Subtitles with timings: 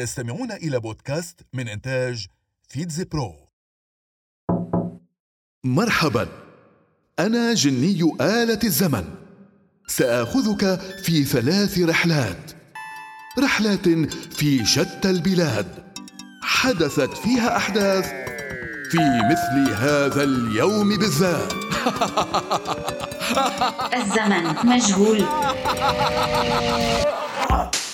[0.00, 2.26] تستمعون إلى بودكاست من إنتاج
[2.68, 3.34] فيتز برو.
[5.64, 6.28] مرحبا.
[7.18, 9.04] أنا جني آلة الزمن.
[9.86, 12.52] سآخذك في ثلاث رحلات.
[13.38, 13.88] رحلات
[14.34, 15.92] في شتى البلاد.
[16.42, 18.06] حدثت فيها أحداث
[18.90, 18.98] في
[19.30, 21.52] مثل هذا اليوم بالذات.
[23.94, 25.24] الزمن مجهول.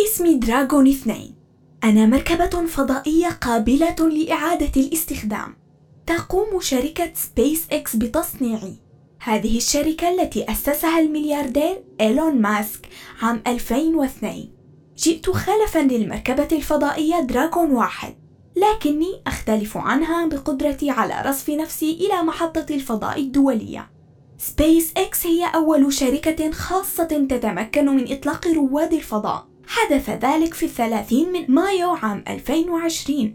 [0.00, 1.34] اسمي دراغون اثنين.
[1.84, 5.56] أنا مركبة فضائية قابلة لإعادة الاستخدام.
[6.06, 8.74] تقوم شركة سبيس إكس بتصنيعي.
[9.20, 12.88] هذه الشركة التي أسسها الملياردير إيلون ماسك
[13.22, 14.48] عام 2002
[14.98, 18.14] جئت خلفا للمركبة الفضائية دراغون واحد.
[18.56, 23.90] لكني أختلف عنها بقدرتي على رصف نفسي إلى محطة الفضاء الدولية.
[24.38, 29.55] سبيس إكس هي أول شركة خاصة تتمكن من إطلاق رواد الفضاء.
[29.76, 33.32] حدث ذلك في الثلاثين من مايو عام 2020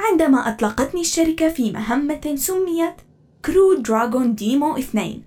[0.00, 2.94] عندما أطلقتني الشركة في مهمة سميت
[3.44, 5.22] كرو دراغون ديمو 2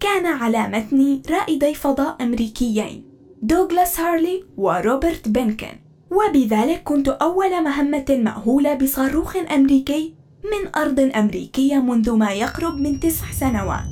[0.00, 3.04] كان على متني رائدي فضاء أمريكيين
[3.42, 5.72] دوغلاس هارلي وروبرت بنكن
[6.10, 13.24] وبذلك كنت أول مهمة مأهولة بصاروخ أمريكي من أرض أمريكية منذ ما يقرب من تسع
[13.40, 13.84] سنوات.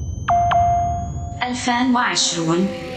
[1.43, 2.90] 2020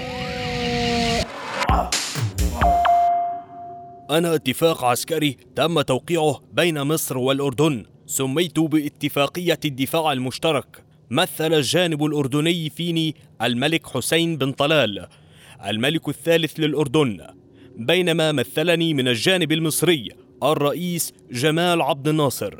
[4.11, 7.85] أنا اتفاق عسكري تم توقيعه بين مصر والأردن.
[8.05, 10.83] سميت باتفاقية الدفاع المشترك.
[11.09, 15.07] مثل الجانب الأردني فيني الملك حسين بن طلال
[15.65, 17.27] الملك الثالث للأردن.
[17.77, 20.09] بينما مثلني من الجانب المصري
[20.43, 22.53] الرئيس جمال عبد الناصر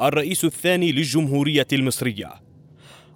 [0.00, 2.30] الرئيس الثاني للجمهورية المصرية.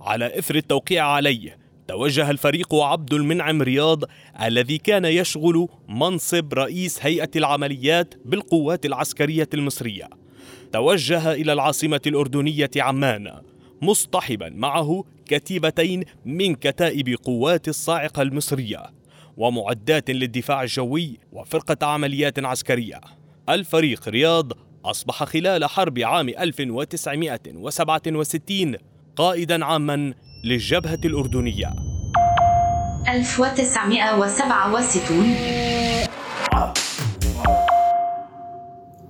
[0.00, 4.04] على إثر التوقيع عليه توجه الفريق عبد المنعم رياض
[4.42, 10.08] الذي كان يشغل منصب رئيس هيئة العمليات بالقوات العسكرية المصرية.
[10.72, 13.32] توجه إلى العاصمة الأردنية عمان
[13.82, 18.82] مصطحبا معه كتيبتين من كتائب قوات الصاعقة المصرية
[19.36, 23.00] ومعدات للدفاع الجوي وفرقة عمليات عسكرية.
[23.48, 24.52] الفريق رياض
[24.84, 28.76] أصبح خلال حرب عام 1967
[29.16, 30.14] قائدا عاما
[30.44, 31.74] للجبهة الأردنية.
[33.08, 35.36] 1967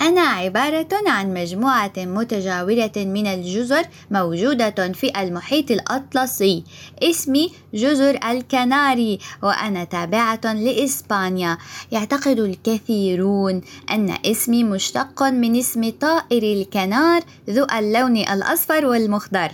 [0.01, 6.65] أنا عبارة عن مجموعة متجاورة من الجزر موجودة في المحيط الأطلسي.
[7.03, 11.59] اسمي جزر الكناري وأنا تابعة لإسبانيا.
[11.93, 13.61] يعتقد الكثيرون
[13.91, 19.51] أن اسمي مشتق من اسم طائر الكنار ذو اللون الأصفر والمخضر.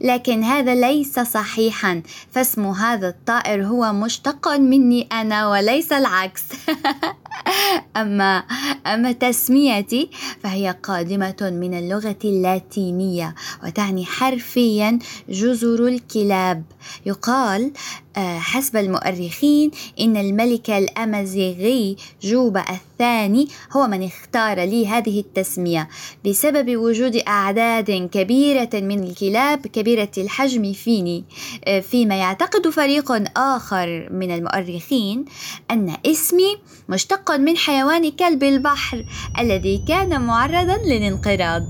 [0.00, 2.02] لكن هذا ليس صحيحا.
[2.32, 6.42] فاسم هذا الطائر هو مشتق مني أنا وليس العكس.
[7.96, 8.44] أما
[8.86, 10.10] أما تسميتي
[10.42, 13.34] فهي قادمة من اللغة اللاتينية
[13.64, 14.98] وتعني حرفيا
[15.28, 16.62] جزر الكلاب.
[17.06, 17.72] يقال
[18.16, 25.88] آه، حسب المؤرخين إن الملك الأمازيغي جوبا الثاني هو من اختار لي هذه التسمية
[26.26, 31.24] بسبب وجود أعداد كبيرة من الكلاب كبيرة الحجم فيني.
[31.64, 35.24] آه، فيما يعتقد فريق آخر من المؤرخين
[35.70, 36.56] أن اسمي
[36.88, 39.04] مشتق من حيوان كلب البحر
[39.38, 41.62] الذي كان معرضا للانقراض.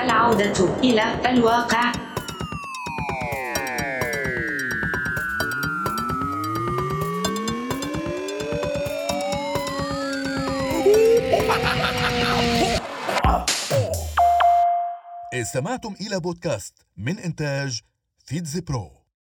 [0.00, 1.92] العودة إلى الواقع.
[15.34, 17.80] استمعتم إلى بودكاست من إنتاج
[18.24, 18.99] فيتز برو